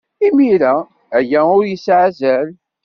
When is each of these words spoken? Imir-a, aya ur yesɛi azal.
Imir-a, 0.27 0.75
aya 1.17 1.41
ur 1.57 1.63
yesɛi 1.69 1.95
azal. 2.07 2.49